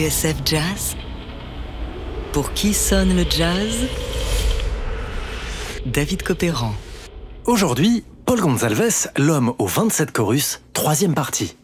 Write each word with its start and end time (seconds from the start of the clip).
TSF 0.00 0.36
Jazz 0.46 0.96
Pour 2.32 2.54
qui 2.54 2.72
sonne 2.72 3.14
le 3.14 3.24
jazz? 3.28 3.86
David 5.84 6.22
Copéran. 6.22 6.72
Aujourd'hui, 7.44 8.02
Paul 8.24 8.40
Gonzalez, 8.40 9.08
l'homme 9.18 9.52
aux 9.58 9.66
27 9.66 10.10
chorus, 10.12 10.62
troisième 10.72 11.12
partie. 11.12 11.54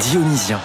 Dionysien. 0.00 0.60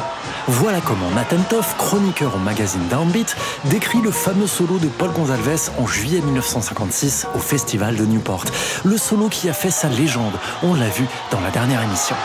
Voilà 0.48 0.82
comment 0.82 1.10
Nathan 1.12 1.42
Toff, 1.48 1.76
chroniqueur 1.78 2.36
au 2.36 2.40
magazine 2.40 2.82
Downbeat, 2.90 3.36
décrit 3.66 4.02
le 4.02 4.10
fameux 4.10 4.48
solo 4.48 4.80
de 4.80 4.88
Paul 4.88 5.12
Gonzalez 5.12 5.70
en 5.78 5.86
juillet 5.86 6.22
1956 6.22 7.28
au 7.36 7.40
festival 7.40 7.96
de 7.96 8.06
Newport. 8.06 8.46
Le 8.84 8.98
solo 8.98 9.30
qui 9.30 9.48
a 9.48 9.54
fait 9.54 9.70
sa 9.70 9.90
légende, 9.90 10.34
on 10.64 10.74
l'a 10.74 10.90
vu 10.90 11.06
dans 11.32 11.40
la 11.42 11.52
dernière 11.52 11.84
émission. 11.84 12.16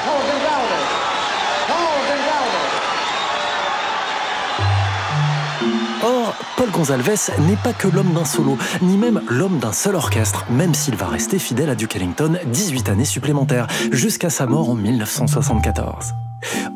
Or, 6.03 6.35
Paul 6.57 6.71
Gonzalez 6.71 7.31
n'est 7.47 7.57
pas 7.57 7.73
que 7.73 7.89
l'homme 7.89 8.13
d'un 8.13 8.25
solo, 8.25 8.59
ni 8.83 8.97
même 8.97 9.21
l'homme 9.29 9.59
d'un 9.59 9.73
seul 9.73 9.97
orchestre, 9.97 10.45
même 10.51 10.75
s'il 10.75 10.97
va 10.97 11.09
rester 11.09 11.39
fidèle 11.39 11.71
à 11.71 11.75
Duke 11.75 11.97
Ellington 11.97 12.39
18 12.47 12.89
années 12.89 13.05
supplémentaires, 13.05 13.67
jusqu'à 13.91 14.31
sa 14.31 14.47
mort 14.47 14.71
en 14.71 14.75
1974. 14.75 16.15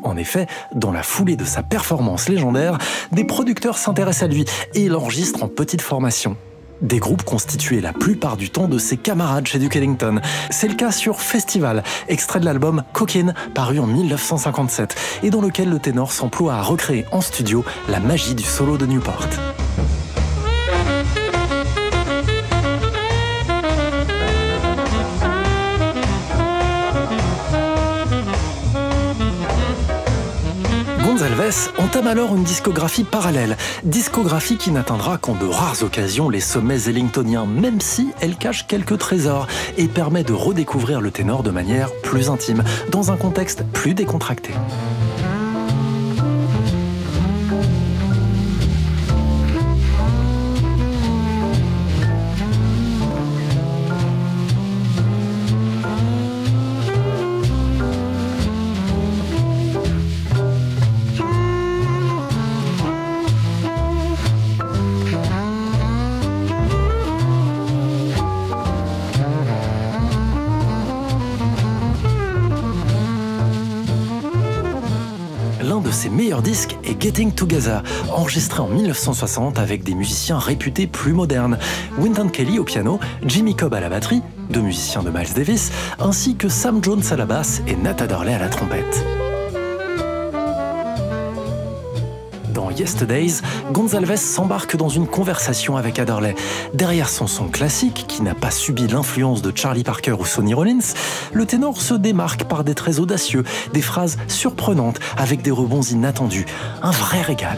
En 0.03 0.17
effet, 0.17 0.47
dans 0.73 0.91
la 0.91 1.03
foulée 1.03 1.35
de 1.35 1.45
sa 1.45 1.63
performance 1.63 2.29
légendaire, 2.29 2.77
des 3.11 3.23
producteurs 3.23 3.77
s'intéressent 3.77 4.23
à 4.23 4.27
lui 4.27 4.45
et 4.73 4.89
l'enregistrent 4.89 5.43
en 5.43 5.47
petite 5.47 5.81
formation. 5.81 6.37
Des 6.81 6.99
groupes 6.99 7.23
constitués 7.23 7.81
la 7.81 7.91
plupart 7.91 8.37
du 8.37 8.49
temps 8.49 8.69
de 8.69 8.77
ses 8.77 8.95
camarades 8.95 9.47
chez 9.47 9.59
Duke 9.59 9.75
Ellington. 9.75 10.21
C'est 10.49 10.69
le 10.69 10.75
cas 10.75 10.91
sur 10.91 11.19
Festival, 11.19 11.83
extrait 12.07 12.39
de 12.39 12.45
l'album 12.45 12.83
Cocaine, 12.93 13.33
paru 13.53 13.79
en 13.79 13.87
1957, 13.87 14.95
et 15.23 15.29
dans 15.29 15.41
lequel 15.41 15.69
le 15.69 15.79
ténor 15.79 16.13
s'emploie 16.13 16.53
à 16.53 16.61
recréer 16.61 17.05
en 17.11 17.21
studio 17.21 17.65
la 17.89 17.99
magie 17.99 18.35
du 18.35 18.43
solo 18.43 18.77
de 18.77 18.85
Newport. 18.85 19.27
Entame 31.79 32.05
alors 32.05 32.35
une 32.35 32.43
discographie 32.43 33.03
parallèle, 33.03 33.57
discographie 33.83 34.57
qui 34.57 34.69
n'atteindra 34.69 35.17
qu'en 35.17 35.33
de 35.33 35.47
rares 35.47 35.81
occasions 35.81 36.29
les 36.29 36.41
sommets 36.41 36.83
ellingtoniens, 36.87 37.47
même 37.47 37.81
si 37.81 38.09
elle 38.21 38.35
cache 38.35 38.67
quelques 38.67 38.99
trésors 38.99 39.47
et 39.77 39.87
permet 39.87 40.23
de 40.23 40.33
redécouvrir 40.33 41.01
le 41.01 41.09
ténor 41.09 41.41
de 41.41 41.49
manière 41.49 41.91
plus 42.03 42.29
intime, 42.29 42.63
dans 42.91 43.11
un 43.11 43.17
contexte 43.17 43.63
plus 43.73 43.95
décontracté. 43.95 44.51
De 75.89 75.93
ses 75.93 76.09
meilleurs 76.09 76.43
disques 76.43 76.77
est 76.83 77.01
Getting 77.01 77.31
Together, 77.31 77.81
enregistré 78.15 78.61
en 78.61 78.67
1960 78.67 79.57
avec 79.57 79.83
des 79.83 79.95
musiciens 79.95 80.37
réputés 80.37 80.85
plus 80.85 81.13
modernes. 81.13 81.57
Wynton 81.97 82.29
Kelly 82.29 82.59
au 82.59 82.63
piano, 82.63 82.99
Jimmy 83.25 83.55
Cobb 83.55 83.73
à 83.73 83.79
la 83.79 83.89
batterie, 83.89 84.21
deux 84.51 84.61
musiciens 84.61 85.01
de 85.01 85.09
Miles 85.09 85.33
Davis, 85.33 85.71
ainsi 85.97 86.35
que 86.35 86.47
Sam 86.47 86.83
Jones 86.83 87.01
à 87.09 87.15
la 87.15 87.25
basse 87.25 87.63
et 87.65 87.75
Nat 87.75 87.95
Adderley 88.01 88.35
à 88.35 88.39
la 88.39 88.49
trompette. 88.49 89.03
Yesterdays, 92.79 93.41
Gonzalez 93.71 94.17
s'embarque 94.17 94.77
dans 94.77 94.89
une 94.89 95.05
conversation 95.05 95.75
avec 95.75 95.99
Adderley. 95.99 96.35
Derrière 96.73 97.09
son 97.09 97.27
son 97.27 97.47
classique, 97.47 98.05
qui 98.07 98.21
n'a 98.21 98.33
pas 98.33 98.51
subi 98.51 98.87
l'influence 98.87 99.41
de 99.41 99.51
Charlie 99.53 99.83
Parker 99.83 100.13
ou 100.13 100.25
Sonny 100.25 100.53
Rollins, 100.53 100.93
le 101.33 101.45
ténor 101.45 101.81
se 101.81 101.93
démarque 101.93 102.45
par 102.45 102.63
des 102.63 102.75
traits 102.75 102.99
audacieux, 102.99 103.43
des 103.73 103.81
phrases 103.81 104.17
surprenantes 104.27 104.99
avec 105.17 105.41
des 105.41 105.51
rebonds 105.51 105.81
inattendus. 105.81 106.45
Un 106.81 106.91
vrai 106.91 107.21
régal. 107.21 107.57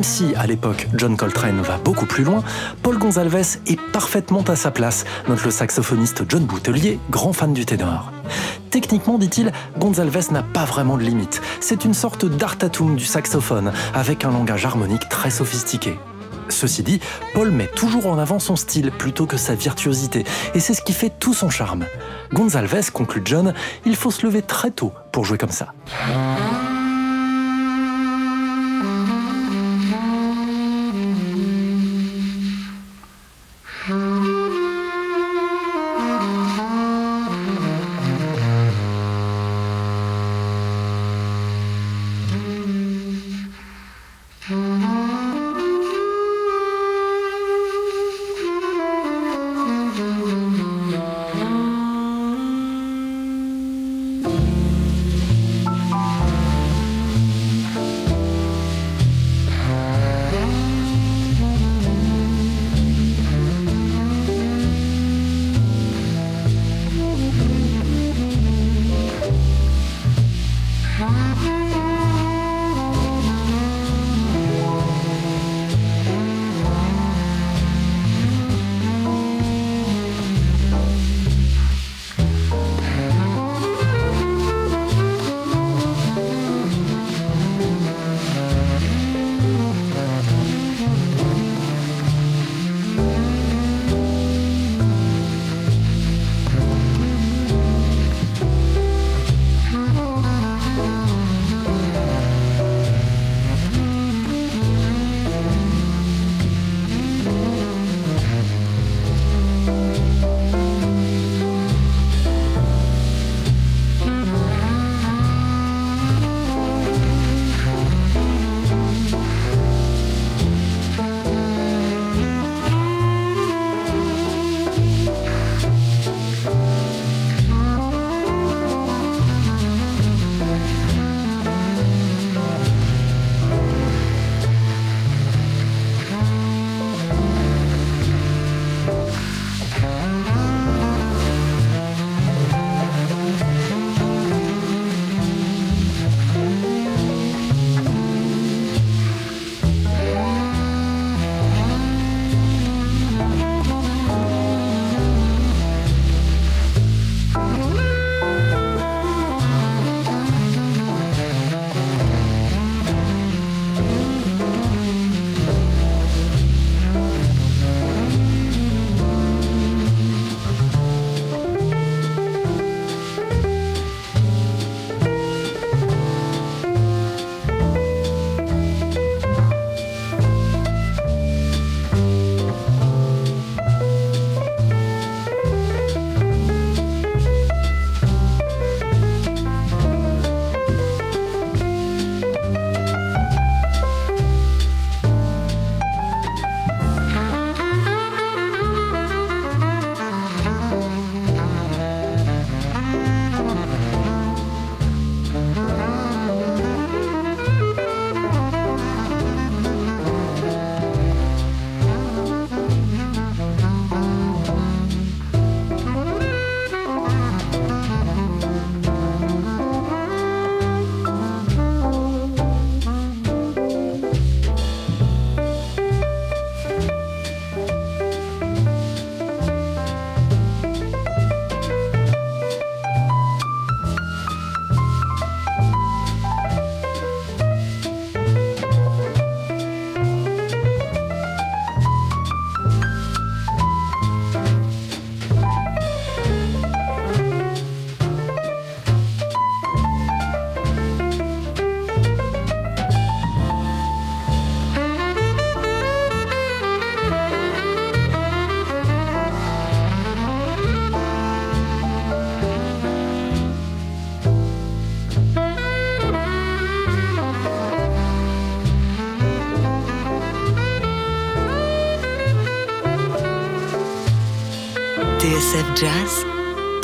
Même 0.00 0.08
si, 0.08 0.34
à 0.34 0.46
l'époque, 0.46 0.88
John 0.94 1.14
Coltrane 1.14 1.60
va 1.60 1.76
beaucoup 1.76 2.06
plus 2.06 2.24
loin, 2.24 2.42
Paul 2.82 2.96
Gonzalez 2.96 3.58
est 3.66 3.78
parfaitement 3.92 4.40
à 4.48 4.56
sa 4.56 4.70
place, 4.70 5.04
note 5.28 5.44
le 5.44 5.50
saxophoniste 5.50 6.22
John 6.26 6.42
Boutelier, 6.44 6.98
grand 7.10 7.34
fan 7.34 7.52
du 7.52 7.66
ténor. 7.66 8.10
Techniquement, 8.70 9.18
dit-il, 9.18 9.52
Gonzalez 9.78 10.30
n'a 10.30 10.42
pas 10.42 10.64
vraiment 10.64 10.96
de 10.96 11.02
limite. 11.02 11.42
C'est 11.60 11.84
une 11.84 11.92
sorte 11.92 12.24
d'artatum 12.24 12.96
du 12.96 13.04
saxophone, 13.04 13.72
avec 13.92 14.24
un 14.24 14.30
langage 14.30 14.64
harmonique 14.64 15.06
très 15.10 15.28
sophistiqué. 15.28 15.98
Ceci 16.48 16.82
dit, 16.82 16.98
Paul 17.34 17.50
met 17.50 17.66
toujours 17.66 18.06
en 18.06 18.18
avant 18.18 18.38
son 18.38 18.56
style 18.56 18.92
plutôt 18.92 19.26
que 19.26 19.36
sa 19.36 19.54
virtuosité, 19.54 20.24
et 20.54 20.60
c'est 20.60 20.72
ce 20.72 20.80
qui 20.80 20.94
fait 20.94 21.12
tout 21.20 21.34
son 21.34 21.50
charme. 21.50 21.84
Gonzalez, 22.32 22.90
conclut 22.90 23.20
John, 23.22 23.52
il 23.84 23.96
faut 23.96 24.10
se 24.10 24.24
lever 24.24 24.40
très 24.40 24.70
tôt 24.70 24.94
pour 25.12 25.26
jouer 25.26 25.36
comme 25.36 25.50
ça. 25.50 25.74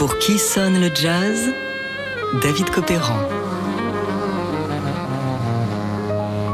Pour 0.06 0.20
qui 0.20 0.38
sonne 0.38 0.78
le 0.78 0.88
jazz 0.94 1.50
David 2.40 2.70
Copéran. 2.70 3.18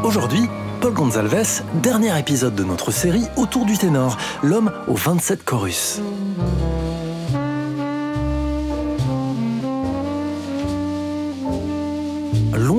Aujourd'hui, 0.03 0.49
Paul 0.81 0.95
Gonzalez, 0.95 1.61
dernier 1.75 2.19
épisode 2.19 2.55
de 2.55 2.65
notre 2.65 2.91
série 2.93 3.27
autour 3.37 3.67
du 3.67 3.77
ténor, 3.77 4.17
l'homme 4.43 4.73
aux 4.89 4.95
27 4.95 5.45
chorus. 5.45 6.01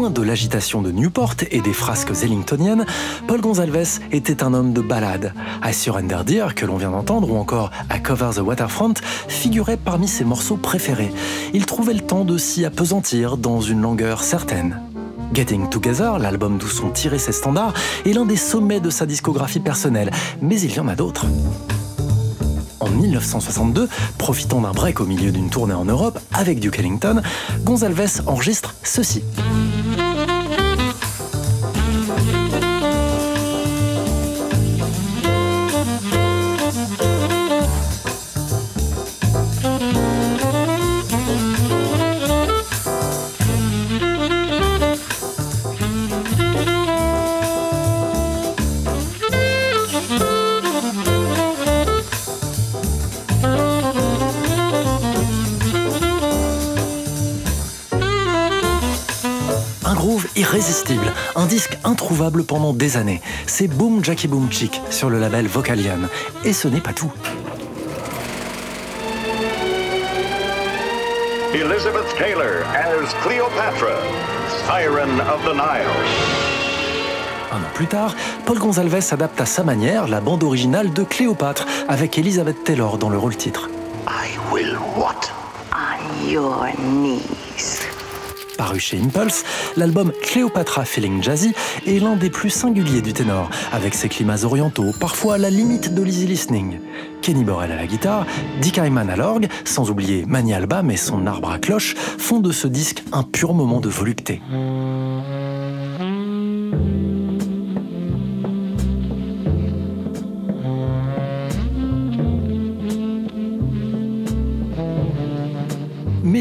De 0.10 0.22
l'agitation 0.22 0.82
de 0.82 0.92
Newport 0.92 1.36
et 1.50 1.62
des 1.62 1.72
frasques 1.72 2.12
ellingtoniennes, 2.24 2.86
Paul 3.26 3.40
Gonzalez 3.40 4.00
était 4.12 4.44
un 4.44 4.54
homme 4.54 4.74
de 4.74 4.82
ballade. 4.82 5.34
I 5.64 5.74
Surrender 5.74 6.20
Dear, 6.26 6.56
que 6.56 6.66
l'on 6.66 6.76
vient 6.76 6.92
d'entendre, 6.92 7.32
ou 7.32 7.38
encore 7.38 7.72
A 7.90 8.00
Cover 8.00 8.32
the 8.36 8.40
Waterfront, 8.40 8.96
figurait 9.30 9.78
parmi 9.78 10.10
ses 10.10 10.26
morceaux 10.26 10.58
préférés. 10.58 11.12
Il 11.54 11.66
trouvait 11.66 11.94
le 11.94 12.02
temps 12.02 12.26
de 12.26 12.38
s'y 12.38 12.66
appesantir 12.66 13.38
dans 13.38 13.62
une 13.62 13.82
longueur 13.82 14.24
certaine. 14.24 14.82
Getting 15.34 15.70
Together, 15.70 16.20
l'album 16.20 16.58
d'où 16.58 16.68
sont 16.68 16.90
tirés 16.90 17.20
ses 17.20 17.32
standards, 17.32 17.74
est 18.06 18.12
l'un 18.12 18.26
des 18.26 18.36
sommets 18.38 18.82
de 18.82 18.90
sa 18.90 19.06
discographie 19.06 19.62
personnelle, 19.62 20.12
mais 20.42 20.60
il 20.60 20.74
y 20.74 20.80
en 20.82 20.90
a 20.90 20.96
d'autres. 20.96 21.26
En 22.82 22.90
1962, 22.90 23.88
profitant 24.18 24.60
d'un 24.60 24.72
break 24.72 25.00
au 25.00 25.06
milieu 25.06 25.32
d'une 25.32 25.50
tournée 25.50 25.74
en 25.74 25.86
Europe 25.86 26.20
avec 26.34 26.60
Duke 26.60 26.80
Ellington, 26.80 27.22
Gonzalez 27.64 28.20
enregistre 28.28 28.76
ceci. 28.84 29.24
Irrésistible, 60.54 61.12
un 61.36 61.48
disque 61.48 61.80
introuvable 61.84 62.44
pendant 62.44 62.74
des 62.74 62.96
années. 62.96 63.22
C'est 63.48 63.68
Boom 63.68 64.04
Jackie 64.04 64.28
Boom 64.28 64.52
Chick 64.52 64.80
sur 64.92 65.10
le 65.10 65.18
label 65.18 65.48
Vocalion. 65.48 65.98
Et 66.46 66.54
ce 66.54 66.68
n'est 66.68 66.80
pas 66.80 66.94
tout. 66.94 67.12
Elizabeth 71.56 72.06
Taylor 72.20 72.64
as 72.76 73.14
Cleopatra, 73.24 73.98
Siren 74.68 75.20
of 75.22 75.44
the 75.44 75.56
Nile. 75.56 75.90
Un 77.52 77.58
an 77.58 77.72
plus 77.74 77.88
tard, 77.88 78.16
Paul 78.46 78.60
Gonzalez 78.60 79.12
adapte 79.12 79.42
à 79.42 79.48
sa 79.48 79.64
manière 79.64 80.08
la 80.08 80.22
bande 80.22 80.44
originale 80.44 80.94
de 80.94 81.04
Cléopâtre 81.04 81.66
avec 81.88 82.20
Elizabeth 82.20 82.64
Taylor 82.64 83.00
dans 83.00 83.10
le 83.10 83.18
rôle 83.18 83.36
titre. 83.36 83.70
I 84.08 84.38
will 84.52 84.78
what? 84.96 85.32
On 85.72 86.30
your 86.30 86.68
knees. 86.78 87.93
Paru 88.58 88.80
chez 88.80 89.00
Impulse, 89.00 89.44
l'album 89.78 90.12
Cléopatra 90.22 90.86
Feeling 90.86 91.22
Jazzy 91.24 91.54
est 91.86 92.00
l'un 92.00 92.16
des 92.16 92.30
plus 92.30 92.50
singuliers 92.50 93.02
du 93.02 93.14
ténor, 93.14 93.50
avec 93.72 93.94
ses 93.94 94.10
climats 94.10 94.44
orientaux, 94.44 94.92
parfois 95.00 95.36
à 95.36 95.38
la 95.38 95.50
limite 95.50 95.94
de 95.94 96.02
l'easy 96.04 96.28
listening. 96.28 96.80
Kenny 97.22 97.44
Borel 97.44 97.72
à 97.72 97.76
la 97.76 97.88
guitare, 97.88 98.26
Dick 98.62 98.78
Hyman 98.78 99.10
à 99.10 99.16
l'orgue, 99.16 99.48
sans 99.66 99.90
oublier 99.90 100.26
Manny 100.28 100.54
Albam 100.54 100.92
et 100.92 100.98
son 100.98 101.26
arbre 101.26 101.52
à 101.52 101.58
cloche, 101.58 101.96
font 101.96 102.40
de 102.40 102.52
ce 102.52 102.68
disque 102.68 103.04
un 103.12 103.24
pur 103.24 103.54
moment 103.54 103.80
de 103.80 103.90
volupté. 103.90 104.42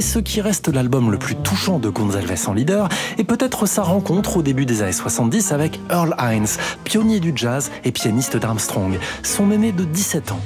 Ce 0.02 0.18
qui 0.18 0.40
reste 0.40 0.68
l'album 0.68 1.10
le 1.10 1.18
plus 1.18 1.36
touchant 1.36 1.78
de 1.78 1.88
Gonzalez 1.88 2.48
en 2.48 2.52
leader 2.52 2.88
est 3.18 3.24
peut-être 3.24 3.66
sa 3.66 3.82
rencontre 3.82 4.36
au 4.36 4.42
début 4.42 4.66
des 4.66 4.82
années 4.82 4.92
70 4.92 5.52
avec 5.52 5.80
Earl 5.90 6.14
Hines, 6.18 6.58
pionnier 6.84 7.20
du 7.20 7.32
jazz 7.34 7.70
et 7.84 7.92
pianiste 7.92 8.36
d'Armstrong, 8.36 8.98
son 9.22 9.50
aîné 9.50 9.72
de 9.72 9.84
17 9.84 10.32
ans. 10.32 10.40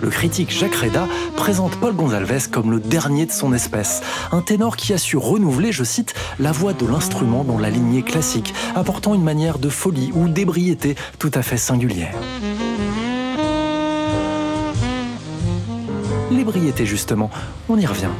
Le 0.00 0.10
critique 0.10 0.50
Jacques 0.50 0.74
Reda 0.74 1.06
présente 1.36 1.76
Paul 1.76 1.94
Gonzalez 1.94 2.48
comme 2.50 2.70
le 2.70 2.80
dernier 2.80 3.26
de 3.26 3.32
son 3.32 3.52
espèce, 3.52 4.02
un 4.32 4.42
ténor 4.42 4.76
qui 4.76 4.92
a 4.92 4.98
su 4.98 5.16
renouveler, 5.16 5.72
je 5.72 5.84
cite, 5.84 6.14
la 6.38 6.52
voix 6.52 6.72
de 6.72 6.86
l'instrument 6.86 7.44
dans 7.44 7.58
la 7.58 7.70
lignée 7.70 8.02
classique, 8.02 8.54
apportant 8.74 9.14
une 9.14 9.22
manière 9.22 9.58
de 9.58 9.68
folie 9.68 10.10
ou 10.14 10.28
d'ébriété 10.28 10.96
tout 11.18 11.30
à 11.34 11.42
fait 11.42 11.56
singulière. 11.56 12.14
L'ébriété 16.30 16.86
justement, 16.86 17.30
on 17.68 17.78
y 17.78 17.86
revient. 17.86 18.10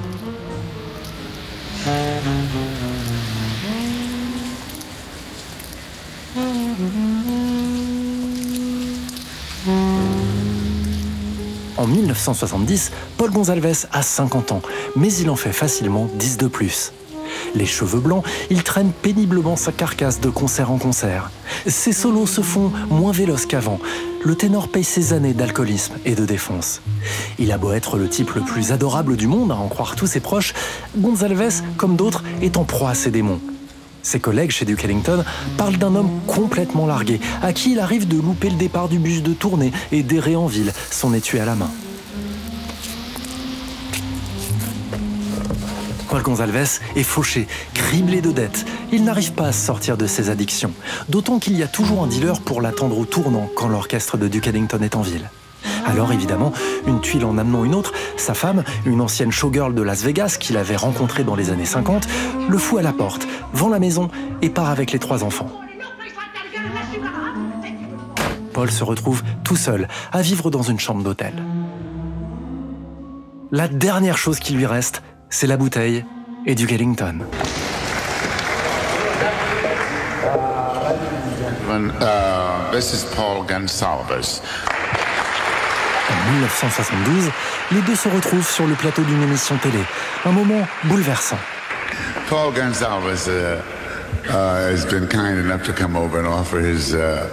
En 11.77 11.87
1970, 11.87 12.91
Paul 13.19 13.31
Gonzalez 13.31 13.87
a 13.93 14.03
50 14.03 14.53
ans, 14.53 14.63
mais 14.97 15.13
il 15.13 15.29
en 15.29 15.37
fait 15.37 15.53
facilement 15.53 16.09
10 16.15 16.39
de 16.39 16.47
plus. 16.47 16.93
Les 17.55 17.67
cheveux 17.67 18.01
blancs, 18.01 18.25
il 18.51 18.63
traîne 18.63 18.93
péniblement 18.93 19.57
sa 19.57 19.73
carcasse 19.73 20.21
de 20.21 20.31
concert 20.31 20.71
en 20.71 20.79
concert. 20.79 21.31
Ses 21.67 21.93
solos 21.93 22.27
se 22.27 22.41
font 22.41 22.73
moins 22.89 23.13
véloces 23.13 23.47
qu'avant. 23.47 23.79
Le 24.25 24.35
ténor 24.35 24.69
paye 24.69 24.85
ses 24.85 25.13
années 25.13 25.35
d'alcoolisme 25.35 25.95
et 26.05 26.15
de 26.15 26.25
défense. 26.25 26.81
Il 27.39 27.53
a 27.53 27.59
beau 27.59 27.73
être 27.73 27.97
le 27.97 28.09
type 28.09 28.35
le 28.35 28.41
plus 28.41 28.73
adorable 28.73 29.17
du 29.17 29.27
monde, 29.27 29.53
à 29.53 29.57
en 29.57 29.69
croire 29.69 29.97
tous 29.97 30.07
ses 30.07 30.21
proches, 30.21 30.55
Gonzalez, 30.97 31.63
comme 31.77 31.97
d'autres, 31.97 32.25
est 32.43 32.57
en 32.57 32.65
proie 32.65 32.91
à 32.91 32.95
ses 32.95 33.11
démons. 33.11 33.41
Ses 34.07 34.21
collègues 34.21 34.53
chez 34.53 34.65
Duke 34.65 34.85
Ellington 34.85 35.25
parlent 35.57 35.79
d'un 35.79 35.97
homme 35.97 36.21
complètement 36.29 36.87
largué, 36.87 37.19
à 37.43 37.53
qui 37.53 37.73
il 37.73 37.81
arrive 37.81 38.07
de 38.07 38.21
louper 38.21 38.51
le 38.51 38.55
départ 38.55 38.89
du 38.89 39.01
bus 39.01 39.21
de 39.21 39.33
tournée 39.33 39.73
et 39.91 40.05
d'errer 40.05 40.37
en 40.37 40.47
ville, 40.47 40.73
son 40.93 41.13
étui 41.13 41.41
à 41.41 41.45
la 41.45 41.57
main. 41.57 41.69
Paul 46.09 46.23
Gonzalez 46.23 46.79
est 46.95 47.03
fauché, 47.03 47.49
criblé 47.75 48.21
de 48.21 48.31
dettes. 48.31 48.65
Il 48.93 49.03
n'arrive 49.03 49.33
pas 49.33 49.49
à 49.49 49.53
sortir 49.53 49.97
de 49.97 50.07
ses 50.07 50.31
addictions, 50.31 50.73
d'autant 51.09 51.41
qu'il 51.41 51.59
y 51.59 51.65
a 51.65 51.67
toujours 51.67 52.05
un 52.05 52.07
dealer 52.07 52.41
pour 52.43 52.63
l'attendre 52.63 52.97
au 52.97 53.07
tournant 53.07 53.51
quand 53.57 53.67
l'orchestre 53.67 54.17
de 54.17 54.29
Duke 54.29 54.47
Ellington 54.47 54.83
est 54.83 54.95
en 54.95 55.03
ville. 55.03 55.29
Alors 55.87 56.13
évidemment, 56.13 56.53
une 56.87 57.01
tuile 57.01 57.25
en 57.25 57.39
amenant 57.39 57.65
une 57.65 57.75
autre, 57.75 57.93
sa 58.17 58.35
femme, 58.35 58.65
une 58.85 59.01
ancienne 59.01 59.31
showgirl 59.31 59.75
de 59.75 59.83
Las 59.83 60.03
Vegas 60.03 60.37
qu'il 60.39 60.57
avait 60.57 60.77
rencontrée 60.77 61.25
dans 61.25 61.37
les 61.37 61.51
années 61.51 61.65
50, 61.65 62.09
le 62.49 62.59
fout 62.59 62.81
à 62.81 62.83
la 62.83 62.93
porte, 62.93 63.27
vend 63.53 63.69
la 63.69 63.79
maison 63.79 64.11
et 64.43 64.51
part 64.51 64.71
avec 64.71 64.93
les 64.93 64.99
trois 64.99 65.23
enfants. 65.23 65.51
Paul 68.53 68.71
se 68.71 68.85
retrouve 68.85 69.23
tout 69.45 69.57
seul, 69.57 69.87
à 70.13 70.23
vivre 70.23 70.51
dans 70.51 70.63
une 70.63 70.81
chambre 70.81 71.03
d'hôtel. 71.03 71.35
La 73.53 73.69
dernière 73.69 74.19
chose 74.19 74.41
qui 74.41 74.55
lui 74.55 74.67
reste, 74.67 75.03
c'est 75.31 75.47
la 75.47 75.57
bouteille 75.57 76.05
et 76.47 76.55
du 76.55 76.67
Ellington. 76.67 77.21
Uh. 81.69 82.37
En 86.27 86.33
1972, 86.33 87.31
les 87.73 87.81
deux 87.83 87.95
se 87.95 88.09
retrouvent 88.09 88.49
sur 88.49 88.67
le 88.67 88.75
plateau 88.75 89.03
d'une 89.03 89.23
émission 89.23 89.57
télé. 89.59 89.79
Un 90.25 90.33
moment 90.33 90.67
bouleversant. 90.85 91.39
Paul 92.29 92.53
Gonsalves 92.53 93.29
uh, 93.29 93.61
uh, 94.29 94.33
has 94.33 94.85
been 94.87 95.07
kind 95.07 95.39
enough 95.39 95.63
to 95.65 95.73
come 95.73 95.97
over 95.97 96.19
and 96.19 96.27
offer 96.27 96.59
his 96.59 96.95
uh, 96.95 97.29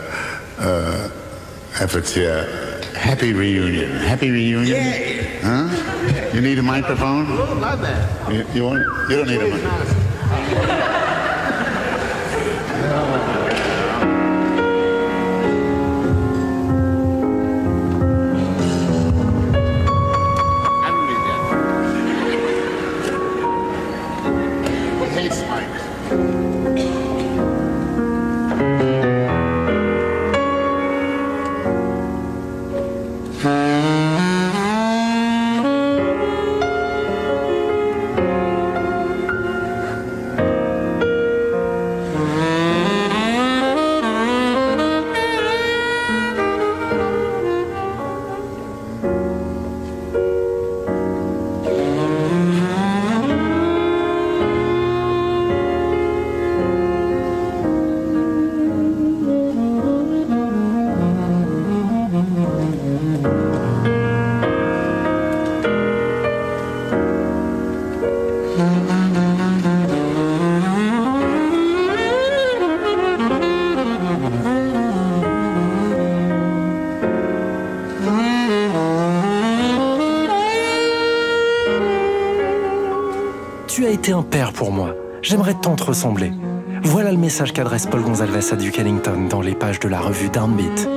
uh, 0.59 1.09
efforts 1.81 2.13
here. 2.13 2.45
Happy 2.95 3.33
reunion. 3.33 3.89
Happy 3.97 4.29
reunion? 4.29 4.77
Huh? 5.41 5.69
You 6.33 6.41
need 6.41 6.59
a 6.59 6.63
microphone? 6.63 7.25
Oh, 7.29 7.57
love 7.59 7.81
that. 7.81 8.31
You, 8.31 8.45
you, 8.53 8.63
want, 8.63 8.83
you 9.09 9.17
don't 9.17 9.27
need 9.27 9.41
a 9.41 9.47
microphone. 9.49 10.82
Un 84.11 84.23
père 84.23 84.51
pour 84.51 84.71
moi. 84.71 84.93
J'aimerais 85.21 85.53
tant 85.53 85.75
te 85.75 85.83
ressembler. 85.83 86.33
Voilà 86.83 87.11
le 87.11 87.17
message 87.17 87.53
qu'adresse 87.53 87.85
Paul 87.85 88.01
Gonzalez 88.01 88.51
à 88.51 88.55
Duke 88.57 88.79
Ellington 88.79 89.27
dans 89.29 89.39
les 89.39 89.55
pages 89.55 89.79
de 89.79 89.87
la 89.87 89.99
revue 89.99 90.29
Downbeat. 90.29 90.89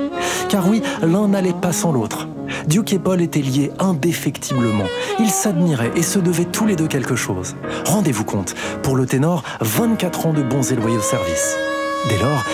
Car 0.48 0.68
oui, 0.68 0.82
l'un 1.02 1.28
n'allait 1.28 1.52
pas 1.52 1.72
sans 1.72 1.92
l'autre. 1.92 2.26
Duke 2.66 2.94
et 2.94 2.98
Paul 2.98 3.20
étaient 3.20 3.40
liés 3.40 3.70
indéfectiblement. 3.78 4.86
Ils 5.20 5.30
s'admiraient 5.30 5.92
et 5.94 6.02
se 6.02 6.18
devaient 6.18 6.44
tous 6.44 6.66
les 6.66 6.74
deux 6.74 6.88
quelque 6.88 7.14
chose. 7.14 7.54
Rendez-vous 7.84 8.24
compte, 8.24 8.54
pour 8.82 8.96
le 8.96 9.06
ténor, 9.06 9.44
24 9.60 10.26
ans 10.26 10.32
de 10.32 10.42
bons 10.42 10.72
et 10.72 10.76
loyaux 10.76 11.00
services. 11.00 11.56
Dès 12.08 12.18
lors, 12.18 12.44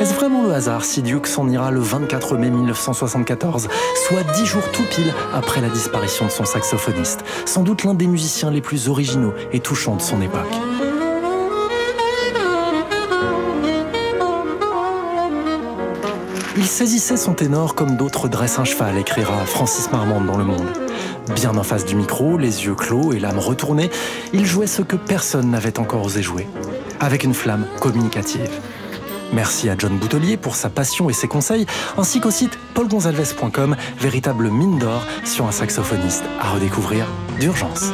est-ce 0.00 0.14
vraiment 0.14 0.42
le 0.42 0.52
hasard 0.52 0.84
si 0.84 1.02
Duke 1.02 1.26
s'en 1.26 1.48
ira 1.48 1.70
le 1.70 1.80
24 1.80 2.36
mai 2.36 2.50
1974, 2.50 3.68
soit 4.08 4.22
dix 4.34 4.46
jours 4.46 4.68
tout 4.72 4.84
pile 4.90 5.12
après 5.34 5.60
la 5.60 5.68
disparition 5.68 6.26
de 6.26 6.30
son 6.30 6.44
saxophoniste, 6.44 7.20
sans 7.44 7.62
doute 7.62 7.84
l'un 7.84 7.94
des 7.94 8.06
musiciens 8.06 8.50
les 8.50 8.60
plus 8.60 8.88
originaux 8.88 9.34
et 9.52 9.60
touchants 9.60 9.96
de 9.96 10.02
son 10.02 10.20
époque 10.22 10.52
Il 16.56 16.66
saisissait 16.66 17.16
son 17.16 17.32
ténor 17.32 17.74
comme 17.74 17.96
d'autres 17.96 18.28
dressent 18.28 18.58
un 18.58 18.64
cheval, 18.64 18.98
écrira 18.98 19.46
Francis 19.46 19.90
Marmande 19.90 20.26
dans 20.26 20.36
Le 20.36 20.44
Monde. 20.44 20.68
Bien 21.34 21.56
en 21.56 21.62
face 21.62 21.86
du 21.86 21.96
micro, 21.96 22.36
les 22.36 22.66
yeux 22.66 22.74
clos 22.74 23.12
et 23.12 23.18
l'âme 23.18 23.38
retournée, 23.38 23.90
il 24.32 24.44
jouait 24.44 24.66
ce 24.66 24.82
que 24.82 24.96
personne 24.96 25.50
n'avait 25.50 25.78
encore 25.78 26.04
osé 26.04 26.22
jouer, 26.22 26.46
avec 27.00 27.24
une 27.24 27.34
flamme 27.34 27.66
communicative. 27.80 28.50
Merci 29.32 29.68
à 29.70 29.76
John 29.78 29.96
Boutelier 29.98 30.36
pour 30.36 30.54
sa 30.54 30.68
passion 30.68 31.08
et 31.08 31.12
ses 31.12 31.28
conseils, 31.28 31.66
ainsi 31.96 32.20
qu'au 32.20 32.30
site 32.30 32.58
paulgonzalves.com, 32.74 33.76
véritable 33.98 34.50
mine 34.50 34.78
d'or 34.78 35.06
sur 35.24 35.46
un 35.46 35.52
saxophoniste 35.52 36.24
à 36.40 36.50
redécouvrir 36.50 37.06
d'urgence. 37.40 37.92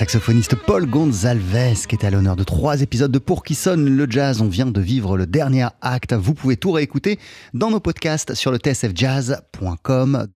Saxophoniste 0.00 0.54
Paul 0.54 0.86
Gonzalves, 0.86 1.86
qui 1.86 1.94
est 1.94 2.06
à 2.06 2.10
l'honneur 2.10 2.34
de 2.34 2.42
trois 2.42 2.80
épisodes 2.80 3.12
de 3.12 3.18
Pour 3.18 3.44
qui 3.44 3.54
sonne 3.54 3.84
le 3.84 4.10
jazz. 4.10 4.40
On 4.40 4.48
vient 4.48 4.64
de 4.64 4.80
vivre 4.80 5.18
le 5.18 5.26
dernier 5.26 5.66
acte. 5.82 6.14
Vous 6.14 6.32
pouvez 6.32 6.56
tout 6.56 6.72
réécouter 6.72 7.18
dans 7.52 7.70
nos 7.70 7.80
podcasts 7.80 8.32
sur 8.32 8.50
le 8.50 8.56
tsfjazz.com. 8.56 10.26